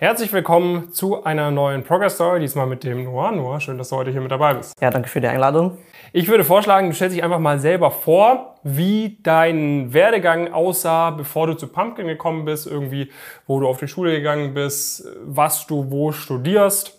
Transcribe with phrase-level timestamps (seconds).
[0.00, 3.32] Herzlich willkommen zu einer neuen Progress Story, diesmal mit dem Noah.
[3.32, 4.72] Noah, schön, dass du heute hier mit dabei bist.
[4.80, 5.76] Ja, danke für die Einladung.
[6.14, 11.48] Ich würde vorschlagen, du stellst dich einfach mal selber vor, wie dein Werdegang aussah, bevor
[11.48, 13.10] du zu Pumpkin gekommen bist, irgendwie,
[13.46, 16.98] wo du auf die Schule gegangen bist, was du wo studierst.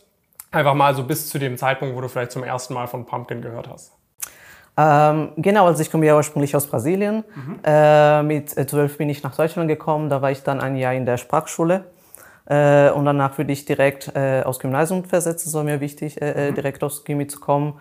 [0.51, 3.41] Einfach mal so bis zu dem Zeitpunkt, wo du vielleicht zum ersten Mal von Pumpkin
[3.41, 3.93] gehört hast.
[4.77, 7.23] Ähm, genau, also ich komme ja ursprünglich aus Brasilien.
[7.33, 7.59] Mhm.
[7.63, 10.11] Äh, mit zwölf bin ich nach Deutschland gekommen.
[10.11, 11.85] Da war ich dann ein Jahr in der Sprachschule.
[12.45, 16.51] Äh, und danach würde ich direkt äh, aus Gymnasium versetzen, so mir wichtig, äh, äh,
[16.51, 16.55] mhm.
[16.55, 17.73] direkt aus Gymi zu kommen.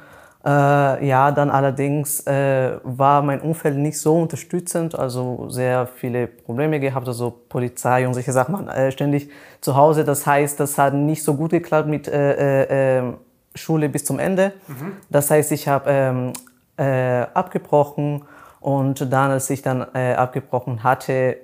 [0.45, 6.81] Äh, ja, dann allerdings äh, war mein Umfeld nicht so unterstützend, also sehr viele Probleme
[6.81, 9.31] gehabt, also Polizei und solche Sachen, man äh, ständig
[9.61, 10.05] zu Hause.
[10.05, 13.19] Das heißt, das hat nicht so gut geklappt mit äh, äh, ähm,
[13.55, 14.53] Schule bis zum Ende.
[14.69, 14.93] Mhm.
[15.11, 16.33] Das heißt, ich habe ähm,
[16.79, 18.23] äh, abgebrochen
[18.61, 21.37] und dann, als ich dann äh, abgebrochen hatte,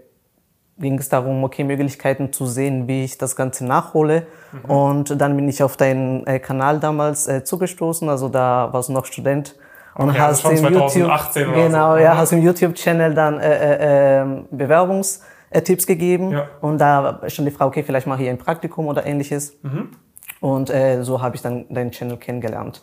[0.79, 4.27] ging es darum, okay, Möglichkeiten zu sehen, wie ich das Ganze nachhole.
[4.53, 4.71] Mhm.
[4.71, 8.93] Und dann bin ich auf deinen äh, Kanal damals äh, zugestoßen, also da warst du
[8.93, 9.57] noch Student.
[9.95, 12.03] Und okay, hast also im YouTube, genau, so.
[12.03, 12.19] ja, mhm.
[12.19, 16.33] hast im YouTube-Channel dann äh, äh, ähm, Bewerbungstipps gegeben.
[16.33, 16.49] Ja.
[16.61, 19.57] Und da stand die Frage, okay, vielleicht mache ich ein Praktikum oder ähnliches.
[19.63, 19.93] Mhm.
[20.41, 22.83] Und äh, so habe ich dann deinen Channel kennengelernt.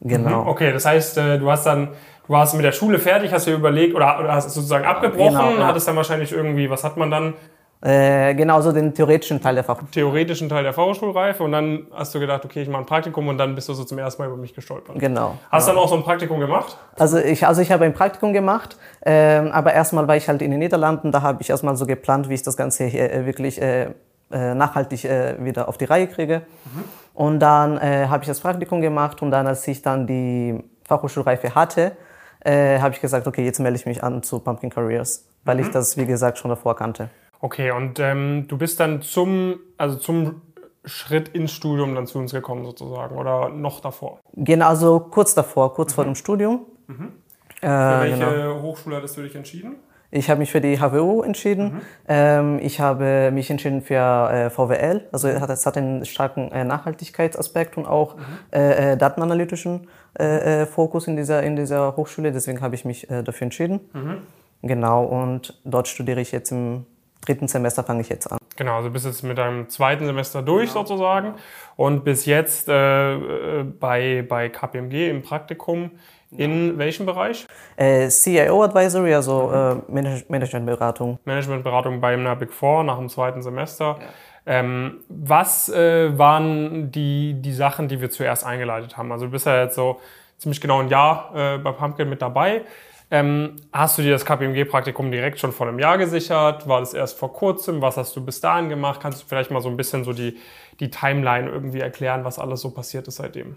[0.00, 0.42] Genau.
[0.42, 0.48] Mhm.
[0.48, 1.88] Okay, das heißt, äh, du hast dann
[2.26, 5.60] Du warst mit der Schule fertig, hast dir überlegt oder, oder hast sozusagen abgebrochen, genau,
[5.60, 5.66] ja.
[5.66, 7.34] hattest dann wahrscheinlich irgendwie, was hat man dann?
[7.82, 9.92] Äh, genau, so den theoretischen Teil der Fachhochschulreife.
[9.92, 13.38] Theoretischen Teil der Fachhochschulreife und dann hast du gedacht, okay, ich mache ein Praktikum und
[13.38, 14.98] dann bist du so zum ersten Mal über mich gestolpert.
[14.98, 15.36] Genau.
[15.50, 15.74] Hast du ja.
[15.74, 16.78] dann auch so ein Praktikum gemacht?
[16.98, 20.50] Also ich, also ich habe ein Praktikum gemacht, äh, aber erstmal war ich halt in
[20.50, 23.60] den Niederlanden, da habe ich erstmal so geplant, wie ich das Ganze hier äh, wirklich
[23.60, 23.90] äh,
[24.32, 26.42] äh, nachhaltig äh, wieder auf die Reihe kriege.
[26.64, 26.84] Mhm.
[27.14, 31.92] Und dann habe ich das Praktikum gemacht und dann, als ich dann die Fachhochschulreife hatte,
[32.40, 35.62] äh, habe ich gesagt, okay, jetzt melde ich mich an zu Pumpkin Careers, weil mhm.
[35.62, 37.10] ich das, wie gesagt, schon davor kannte.
[37.40, 40.42] Okay, und ähm, du bist dann zum, also zum
[40.84, 44.20] Schritt ins Studium dann zu uns gekommen sozusagen oder noch davor?
[44.34, 45.94] Genau, also kurz davor, kurz mhm.
[45.94, 46.66] vor dem Studium.
[46.86, 47.12] Mhm.
[47.60, 48.62] Für äh, welche genau.
[48.62, 49.76] Hochschule hattest du dich entschieden?
[50.10, 51.64] Ich habe mich für die HWU entschieden.
[51.64, 51.80] Mhm.
[52.08, 53.94] Ähm, ich habe mich entschieden für
[54.30, 55.06] äh, VWL.
[55.12, 58.22] Also es hat, es hat einen starken äh, Nachhaltigkeitsaspekt und auch mhm.
[58.52, 62.32] äh, äh datenanalytischen äh, äh, Fokus in dieser, in dieser Hochschule.
[62.32, 63.80] Deswegen habe ich mich dafür entschieden.
[63.92, 64.18] Mhm.
[64.62, 66.86] Genau, und dort studiere ich jetzt im
[67.26, 68.38] dritten Semester, fange ich jetzt an.
[68.56, 70.86] Genau, also bist jetzt mit deinem zweiten Semester durch genau.
[70.86, 71.34] sozusagen
[71.76, 75.90] und bis jetzt bei, bei KPMG im Praktikum
[76.30, 77.46] in welchem Bereich?
[77.76, 79.92] Äh, CIO Advisory, also äh,
[80.28, 81.18] Managementberatung.
[81.24, 83.96] Managementberatung bei einer Big Four nach dem zweiten Semester.
[84.00, 84.06] Ja.
[84.46, 89.10] Ähm, was äh, waren die, die Sachen, die wir zuerst eingeleitet haben?
[89.12, 90.00] Also du bist ja jetzt so
[90.36, 92.62] ziemlich genau ein Jahr äh, bei Pumpkin mit dabei.
[93.10, 96.66] Ähm, hast du dir das KPMG-Praktikum direkt schon vor einem Jahr gesichert?
[96.66, 97.80] War das erst vor kurzem?
[97.80, 99.00] Was hast du bis dahin gemacht?
[99.00, 100.36] Kannst du vielleicht mal so ein bisschen so die,
[100.80, 103.56] die Timeline irgendwie erklären, was alles so passiert ist seitdem?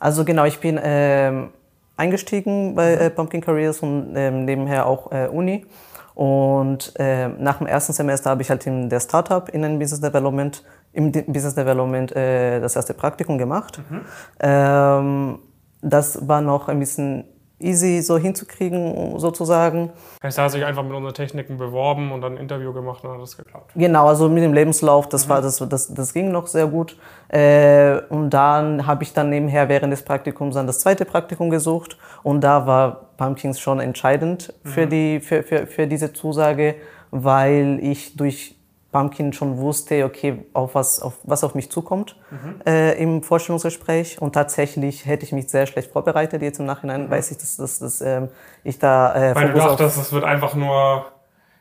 [0.00, 1.50] Also genau, ich bin ähm,
[1.96, 5.66] eingestiegen bei äh, Pumpkin Careers und ähm, nebenher auch äh, Uni.
[6.14, 10.00] Und äh, nach dem ersten Semester habe ich halt in der Startup in den Business
[10.00, 13.80] Development, im Business Development äh, das erste Praktikum gemacht.
[13.88, 14.00] Mhm.
[14.40, 15.38] Ähm,
[15.80, 17.24] das war noch ein bisschen
[17.60, 19.90] easy so hinzukriegen, sozusagen.
[20.22, 23.12] Heißt, er hat sich einfach mit unseren Techniken beworben und dann ein Interview gemacht und
[23.12, 23.72] hat das geklappt.
[23.74, 25.30] Genau, also mit dem Lebenslauf, das, mhm.
[25.30, 26.96] war, das, das, das ging noch sehr gut.
[27.28, 31.96] Äh, und dann habe ich dann nebenher während des Praktikums dann das zweite Praktikum gesucht
[32.22, 34.90] und da war Pumpkins schon entscheidend für, mhm.
[34.90, 36.76] die, für, für, für diese Zusage,
[37.10, 38.59] weil ich durch
[38.92, 42.60] Pumpkin schon wusste, okay, auf was, auf was auf mich zukommt mhm.
[42.66, 44.20] äh, im Vorstellungsgespräch.
[44.20, 46.42] Und tatsächlich hätte ich mich sehr schlecht vorbereitet.
[46.42, 47.10] Jetzt im Nachhinein mhm.
[47.10, 48.28] weiß ich, dass, dass, dass ähm,
[48.64, 49.14] ich da.
[49.14, 51.06] Äh, Weil du dachtest, es wird einfach nur,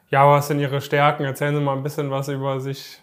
[0.09, 1.23] ja, was sind Ihre Stärken?
[1.23, 3.01] Erzählen Sie mal ein bisschen was über sich.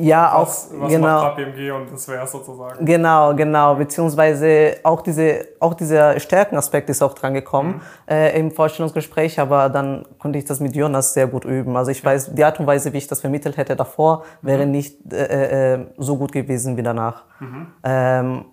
[0.00, 1.22] Ja, was, auch was genau.
[1.22, 2.84] Macht KPMG und das wäre sozusagen.
[2.84, 7.74] Genau, genau, beziehungsweise auch diese auch dieser Stärkenaspekt ist auch dran gekommen
[8.06, 8.12] mhm.
[8.14, 11.76] äh, im Vorstellungsgespräch, aber dann konnte ich das mit Jonas sehr gut üben.
[11.76, 14.70] Also ich weiß, die Art und Weise, wie ich das vermittelt hätte davor, wäre mhm.
[14.70, 17.24] nicht äh, äh, so gut gewesen wie danach.
[17.40, 17.66] Mhm.
[17.82, 18.44] Ähm,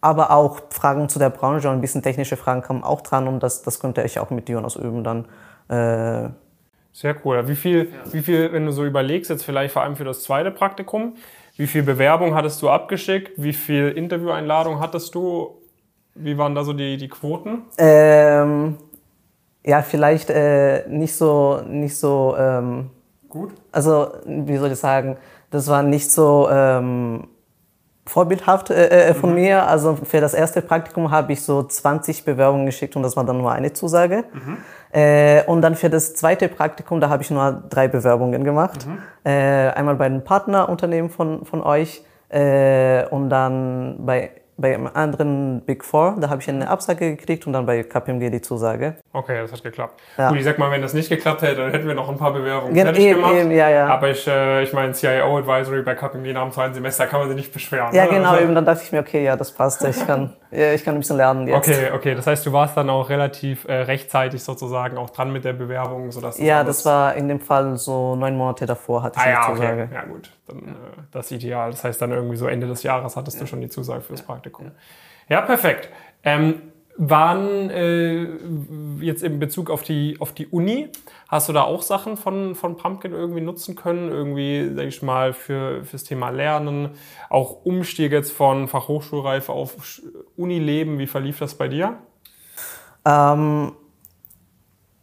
[0.00, 3.42] aber auch Fragen zu der Branche und ein bisschen technische Fragen kamen auch dran und
[3.42, 5.24] das das konnte ich auch mit Jonas üben dann.
[5.68, 6.30] Äh,
[6.92, 7.48] sehr cool.
[7.48, 10.50] Wie viel, wie viel, wenn du so überlegst, jetzt vielleicht vor allem für das zweite
[10.50, 11.16] Praktikum,
[11.56, 13.32] wie viel Bewerbung hattest du abgeschickt?
[13.36, 15.58] Wie viel Intervieweinladung hattest du?
[16.14, 17.62] Wie waren da so die, die Quoten?
[17.78, 18.76] Ähm,
[19.64, 22.90] ja, vielleicht äh, nicht so, nicht so ähm,
[23.28, 23.52] gut.
[23.70, 25.16] Also, wie soll ich sagen,
[25.50, 27.28] das war nicht so ähm,
[28.04, 29.36] vorbildhaft äh, äh, von mhm.
[29.36, 29.66] mir.
[29.66, 33.38] Also für das erste Praktikum habe ich so 20 Bewerbungen geschickt und das war dann
[33.38, 34.24] nur eine Zusage.
[34.32, 34.58] Mhm.
[34.92, 38.86] Äh, und dann für das zweite Praktikum, da habe ich nur drei Bewerbungen gemacht.
[38.86, 38.98] Mhm.
[39.24, 45.62] Äh, einmal bei einem Partnerunternehmen von, von euch äh, und dann bei bei einem anderen
[45.62, 48.96] Big Four, da habe ich eine Absage gekriegt und dann bei KPMG die Zusage.
[49.12, 50.00] Okay, das hat geklappt.
[50.18, 50.28] Ja.
[50.28, 52.32] Gut, ich sag mal, wenn das nicht geklappt hätte, dann hätten wir noch ein paar
[52.32, 53.34] Bewerbungen Gen fertig eben, gemacht.
[53.34, 53.86] Eben, ja, ja.
[53.88, 57.28] Aber ich, äh, ich meine, CIO Advisory bei KPMG nach dem zweiten Semester kann man
[57.28, 57.94] sich nicht beschweren.
[57.94, 58.10] Ja, ne?
[58.10, 59.82] genau, also, eben, dann dachte ich mir, okay, ja, das passt.
[59.84, 61.68] Ich kann, ich kann ein bisschen lernen jetzt.
[61.68, 62.14] Okay, okay.
[62.14, 66.12] Das heißt, du warst dann auch relativ äh, rechtzeitig sozusagen auch dran mit der Bewerbung,
[66.12, 69.30] sodass das Ja, das war in dem Fall so neun Monate davor hatte ich ah,
[69.30, 69.82] ja, Zusage.
[69.84, 69.94] Okay.
[69.94, 70.30] Ja, gut.
[70.46, 70.72] Dann, ja.
[70.72, 71.70] Äh, das ideal.
[71.70, 74.72] Das heißt, dann irgendwie so Ende des Jahres hattest du schon die Zusage fürs Praktikum.
[75.28, 75.88] Ja, perfekt.
[76.24, 78.26] Ähm, waren äh,
[79.00, 80.88] jetzt in Bezug auf die, auf die Uni,
[81.28, 84.10] hast du da auch Sachen von, von Pumpkin irgendwie nutzen können?
[84.10, 86.90] Irgendwie, sag ich mal, für fürs Thema Lernen,
[87.30, 90.00] auch Umstieg jetzt von Fachhochschulreife auf
[90.36, 91.96] Unileben, wie verlief das bei dir?
[93.04, 93.72] Ähm,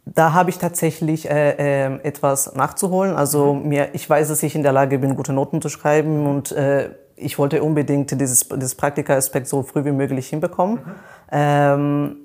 [0.04, 3.14] da habe ich tatsächlich äh, äh, etwas nachzuholen.
[3.14, 3.68] Also mhm.
[3.68, 6.90] mir, ich weiß, dass ich in der Lage bin, gute Noten zu schreiben und äh,
[7.20, 10.76] ich wollte unbedingt dieses, dieses Praktika-Aspekt so früh wie möglich hinbekommen.
[10.76, 10.94] Mhm.
[11.32, 12.16] Ähm,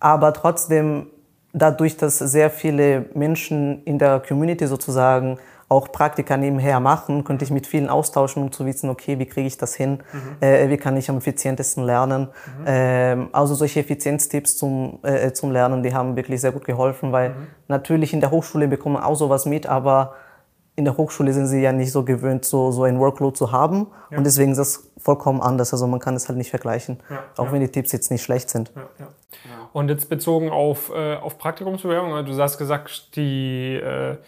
[0.00, 1.08] aber trotzdem,
[1.52, 5.38] dadurch, dass sehr viele Menschen in der Community sozusagen
[5.70, 9.46] auch Praktika nebenher machen, könnte ich mit vielen austauschen, um zu wissen, okay, wie kriege
[9.46, 10.36] ich das hin, mhm.
[10.40, 12.28] äh, wie kann ich am effizientesten lernen.
[12.60, 12.64] Mhm.
[12.66, 17.30] Ähm, also solche Effizienztipps zum, äh, zum Lernen, die haben wirklich sehr gut geholfen, weil
[17.30, 17.34] mhm.
[17.68, 20.14] natürlich in der Hochschule bekommen auch sowas mit, aber
[20.78, 23.88] in der Hochschule sind sie ja nicht so gewöhnt, so, so ein Workload zu haben.
[24.10, 24.18] Ja.
[24.18, 25.72] Und deswegen ist das vollkommen anders.
[25.72, 27.52] Also man kann es halt nicht vergleichen, ja, auch ja.
[27.52, 28.70] wenn die Tipps jetzt nicht schlecht sind.
[29.72, 34.18] Und jetzt bezogen auf, äh, auf Praktikumsbewerbung, also du hast gesagt, die, äh,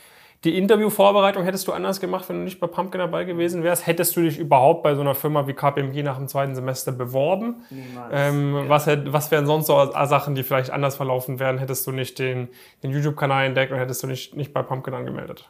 [0.42, 3.86] die Interviewvorbereitung hättest du anders gemacht, wenn du nicht bei Pumpkin dabei gewesen wärst.
[3.86, 7.62] Hättest du dich überhaupt bei so einer Firma wie KPMG nach dem zweiten Semester beworben?
[8.10, 11.58] Ähm, was, was wären sonst so Sachen, die vielleicht anders verlaufen wären?
[11.58, 12.48] Hättest du nicht den,
[12.82, 15.48] den YouTube-Kanal entdeckt und hättest du nicht, nicht bei Pumpkin angemeldet?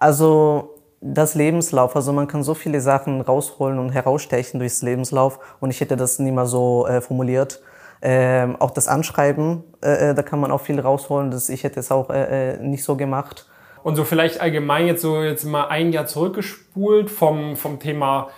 [0.00, 5.70] Also das Lebenslauf, also man kann so viele Sachen rausholen und herausstechen durchs Lebenslauf und
[5.70, 7.60] ich hätte das nie mal so äh, formuliert.
[8.02, 11.30] Ähm, auch das Anschreiben, äh, äh da kann man auch viel rausholen.
[11.30, 13.46] Das, ich hätte es auch äh, äh, nicht so gemacht.
[13.82, 18.30] Und so vielleicht allgemein jetzt so jetzt mal ein Jahr zurückgespult vom, vom Thema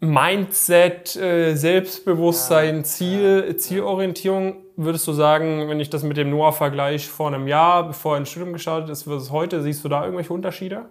[0.00, 4.56] Mindset, äh, Selbstbewusstsein, Ziel, Zielorientierung.
[4.80, 8.18] Würdest du sagen, wenn ich das mit dem Noah vergleiche vor einem Jahr, bevor er
[8.18, 10.84] ins Studium gestartet ist, versus heute, siehst du da irgendwelche Unterschiede?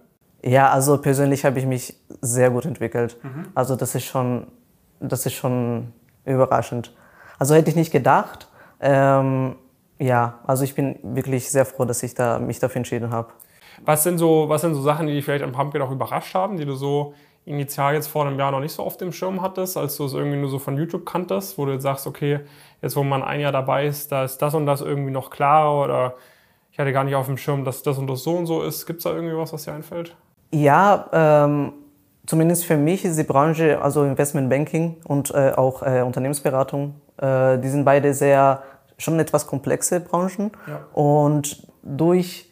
[0.44, 3.16] Ja, also persönlich habe ich mich sehr gut entwickelt.
[3.22, 3.46] Mhm.
[3.54, 4.48] Also das ist schon,
[5.00, 5.94] das ist schon
[6.26, 6.94] überraschend.
[7.38, 8.48] Also hätte ich nicht gedacht.
[8.78, 9.56] Ähm,
[9.98, 13.32] ja, also ich bin wirklich sehr froh, dass ich da, mich dafür entschieden habe.
[13.86, 16.58] Was sind so, was sind so Sachen, die dich vielleicht am Pumpkin auch überrascht haben,
[16.58, 17.14] die du so
[17.48, 20.12] initial jetzt vor einem Jahr noch nicht so auf dem Schirm hattest, als du es
[20.12, 22.40] irgendwie nur so von YouTube kanntest, wo du jetzt sagst, okay,
[22.82, 25.84] jetzt wo man ein Jahr dabei ist, da ist das und das irgendwie noch klarer
[25.84, 26.14] oder
[26.70, 28.86] ich hatte gar nicht auf dem Schirm, dass das und das so und so ist.
[28.86, 30.14] Gibt es da irgendwie was, was dir einfällt?
[30.52, 31.72] Ja, ähm,
[32.26, 37.58] zumindest für mich ist die Branche, also Investment Banking und äh, auch äh, Unternehmensberatung, äh,
[37.58, 38.62] die sind beide sehr
[38.98, 40.50] schon etwas komplexe Branchen.
[40.66, 40.80] Ja.
[40.92, 42.47] Und durch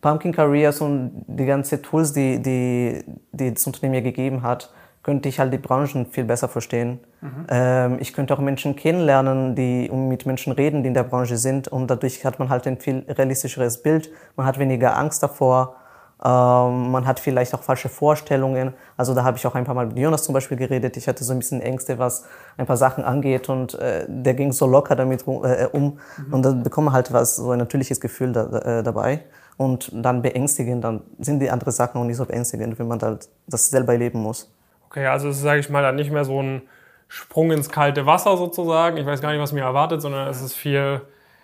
[0.00, 4.70] Pumpkin Careers und die ganzen Tools, die, die, die das Unternehmen mir gegeben hat,
[5.02, 7.00] könnte ich halt die Branchen viel besser verstehen.
[7.20, 7.46] Mhm.
[7.48, 11.36] Ähm, ich könnte auch Menschen kennenlernen, die und mit Menschen reden, die in der Branche
[11.36, 11.68] sind.
[11.68, 14.10] Und dadurch hat man halt ein viel realistischeres Bild.
[14.36, 15.76] Man hat weniger Angst davor.
[16.22, 18.74] Ähm, man hat vielleicht auch falsche Vorstellungen.
[18.98, 20.98] Also da habe ich auch ein paar Mal mit Jonas zum Beispiel geredet.
[20.98, 22.26] Ich hatte so ein bisschen Ängste, was
[22.58, 25.98] ein paar Sachen angeht und äh, der ging so locker damit äh, um.
[26.18, 26.34] Mhm.
[26.34, 29.24] Und dann bekomme halt was, so ein natürliches Gefühl da, äh, dabei
[29.60, 33.28] und dann beängstigend, dann sind die anderen Sachen auch nicht so beängstigend, wenn man halt
[33.46, 34.50] das selber erleben muss.
[34.86, 36.62] Okay, also es ist, sage ich mal, dann nicht mehr so ein
[37.08, 38.96] Sprung ins kalte Wasser sozusagen.
[38.96, 41.02] Ich weiß gar nicht, was mir erwartet, sondern es ist viel,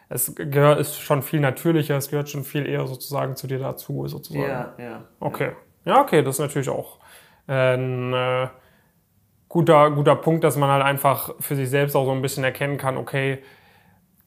[0.09, 4.09] es gehört, ist schon viel natürlicher, es gehört schon viel eher sozusagen zu dir dazu,
[4.09, 4.49] sozusagen.
[4.49, 5.05] Ja, ja.
[5.21, 5.51] Okay.
[5.85, 7.01] Ja, okay, das ist natürlich auch
[7.47, 8.49] ein äh,
[9.51, 12.79] guter, guter Punkt, dass man halt einfach für sich selbst auch so ein bisschen erkennen
[12.79, 13.41] kann, okay,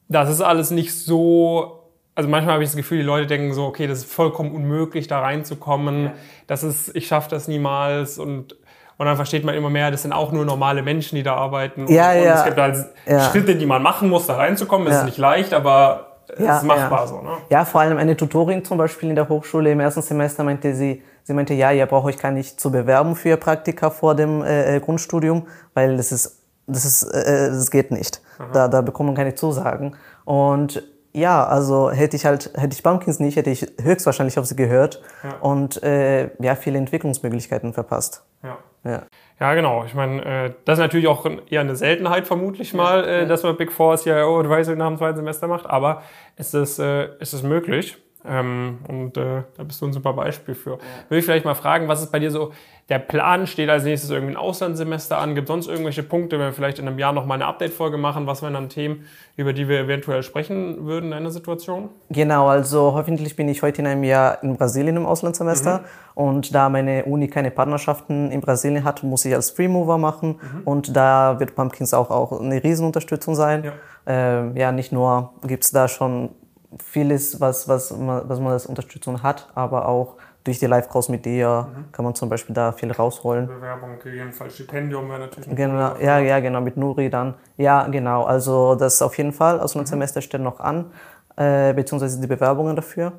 [0.07, 1.78] das ist alles nicht so
[2.19, 5.07] also manchmal habe ich das Gefühl, die Leute denken so, okay, das ist vollkommen unmöglich,
[5.07, 6.03] da reinzukommen.
[6.03, 6.11] Ja.
[6.47, 8.57] Das ist, ich schaffe das niemals und
[8.97, 11.87] und dann versteht man immer mehr, das sind auch nur normale Menschen, die da arbeiten.
[11.87, 13.29] Ja, und, ja, es gibt halt ja.
[13.29, 14.87] Schritte, die man machen muss, da reinzukommen.
[14.87, 14.99] Es ja.
[14.99, 17.07] ist nicht leicht, aber es ja, ist machbar ja.
[17.07, 17.21] so.
[17.21, 17.29] Ne?
[17.49, 21.01] Ja, vor allem eine Tutorin zum Beispiel in der Hochschule im ersten Semester meinte sie,
[21.23, 24.75] sie meinte, ja, ihr braucht euch gar nicht zu bewerben für Praktika vor dem äh,
[24.75, 28.21] äh, Grundstudium, weil das ist, das ist, äh, äh das geht nicht.
[28.51, 29.95] Da, da bekommt man keine Zusagen.
[30.25, 34.55] Und ja, also hätte ich halt, hätte ich Bumpkins nicht, hätte ich höchstwahrscheinlich auf sie
[34.55, 35.37] gehört ja.
[35.41, 38.23] und äh, ja, viele Entwicklungsmöglichkeiten verpasst.
[38.43, 38.57] Ja.
[38.83, 39.03] Ja.
[39.39, 39.85] Ja, genau.
[39.85, 43.55] Ich meine, äh, das ist natürlich auch eher eine Seltenheit vermutlich mal, äh, dass man
[43.57, 46.03] Big Four CIO Advisory nach dem zweiten Semester macht, aber
[46.35, 47.97] es ist, äh, es ist möglich.
[48.25, 50.71] Ähm, und äh, da bist du ein super Beispiel für.
[50.71, 50.77] Ja.
[51.07, 52.51] Will ich vielleicht mal fragen, was ist bei dir so
[52.89, 53.47] der Plan?
[53.47, 55.35] Steht als nächstes irgendwie ein Auslandssemester an?
[55.35, 58.27] Gibt es sonst irgendwelche Punkte, wenn wir vielleicht in einem Jahr nochmal eine Update-Folge machen?
[58.27, 59.05] Was wären dann Themen,
[59.37, 61.89] über die wir eventuell sprechen würden in einer Situation?
[62.09, 65.79] Genau, also hoffentlich bin ich heute in einem Jahr in Brasilien im Auslandssemester.
[65.79, 65.83] Mhm.
[66.15, 70.41] Und da meine Uni keine Partnerschaften in Brasilien hat, muss ich als Freemover machen.
[70.41, 70.61] Mhm.
[70.65, 73.63] Und da wird Pumpkins auch, auch eine Riesenunterstützung sein.
[73.63, 73.71] Ja,
[74.07, 76.31] ähm, ja nicht nur gibt es da schon
[76.77, 81.25] vieles, was, was, man, was man als Unterstützung hat, aber auch durch die Live-Calls mit
[81.25, 81.91] dir mhm.
[81.91, 83.47] kann man zum Beispiel da viel rausholen.
[83.47, 85.55] Bewerbung, gegebenenfalls Stipendium wäre natürlich.
[85.55, 87.35] Genau, ja, ja, genau, mit Nuri dann.
[87.57, 89.59] Ja, genau, also das auf jeden Fall.
[89.59, 89.87] Also ein mhm.
[89.87, 90.91] Semester steht noch an,
[91.35, 93.13] äh, beziehungsweise die Bewerbungen dafür.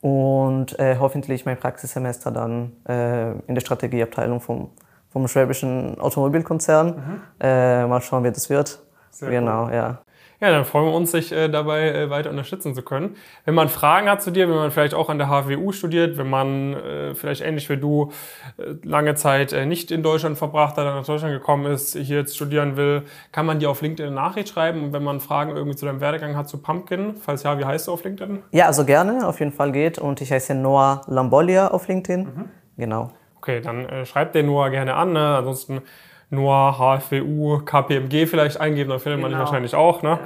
[0.00, 4.70] Und äh, hoffentlich mein Praxissemester dann äh, in der Strategieabteilung vom,
[5.10, 6.86] vom Schwäbischen Automobilkonzern.
[6.88, 7.20] Mhm.
[7.40, 8.82] Äh, mal schauen, wie das wird.
[9.10, 9.74] Sehr genau, cool.
[9.74, 9.98] ja.
[10.40, 13.16] Ja, dann freuen wir uns, dich äh, dabei äh, weiter unterstützen zu können.
[13.44, 16.30] Wenn man Fragen hat zu dir, wenn man vielleicht auch an der HWU studiert, wenn
[16.30, 18.10] man äh, vielleicht ähnlich wie du
[18.56, 22.34] äh, lange Zeit äh, nicht in Deutschland verbracht hat, nach Deutschland gekommen ist, hier jetzt
[22.34, 24.84] studieren will, kann man dir auf LinkedIn eine Nachricht schreiben.
[24.84, 27.88] Und wenn man Fragen irgendwie zu deinem Werdegang hat zu Pumpkin, falls ja, wie heißt
[27.88, 28.42] du auf LinkedIn?
[28.52, 29.98] Ja, also gerne, auf jeden Fall geht.
[29.98, 32.20] Und ich heiße Noah Lambolia auf LinkedIn.
[32.20, 32.48] Mhm.
[32.78, 33.10] Genau.
[33.36, 35.12] Okay, dann äh, schreibt den Noah gerne an.
[35.12, 35.36] Ne?
[35.36, 35.82] Ansonsten
[36.30, 39.28] nur HFWU, KPMG vielleicht eingeben, dann findet genau.
[39.28, 40.02] man dich wahrscheinlich auch.
[40.02, 40.18] Ne?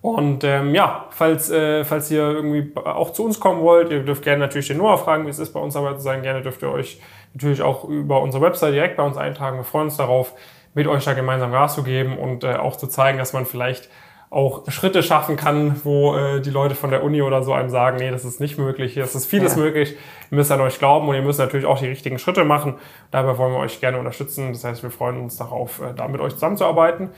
[0.00, 4.22] Und ähm, ja, falls, äh, falls ihr irgendwie auch zu uns kommen wollt, ihr dürft
[4.22, 6.22] gerne natürlich den Noah fragen, wie es ist, bei uns dabei zu sein.
[6.22, 7.00] Gerne dürft ihr euch
[7.34, 9.56] natürlich auch über unsere Website direkt bei uns eintragen.
[9.56, 10.34] Wir freuen uns darauf,
[10.74, 13.88] mit euch da gemeinsam Gas zu geben und äh, auch zu zeigen, dass man vielleicht
[14.30, 17.96] auch Schritte schaffen kann, wo äh, die Leute von der Uni oder so einem sagen,
[17.98, 19.62] nee, das ist nicht möglich, hier ist vieles ja.
[19.62, 19.96] möglich,
[20.30, 22.74] ihr müsst an euch glauben und ihr müsst natürlich auch die richtigen Schritte machen.
[23.10, 24.52] Dabei wollen wir euch gerne unterstützen.
[24.52, 27.10] Das heißt, wir freuen uns darauf, äh, da mit euch zusammenzuarbeiten.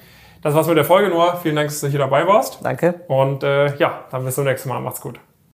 [0.43, 1.37] Das war's mit der Folge, Noah.
[1.37, 2.61] Vielen Dank, dass du hier dabei warst.
[2.63, 3.01] Danke.
[3.09, 4.81] Und äh, ja, dann bis zum nächsten Mal.
[4.81, 5.21] Macht's gut.